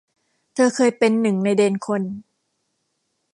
[0.53, 2.01] เธอเคยเป็นหนึ่งในเดนคน